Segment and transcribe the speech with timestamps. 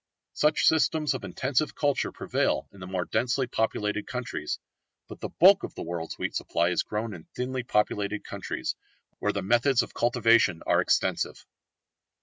[0.33, 4.57] Such systems of intensive culture prevail in the more densely populated countries,
[5.07, 8.73] but the bulk of the world's wheat supply is grown in thinly populated countries,
[9.19, 11.45] where the methods of cultivation are extensive.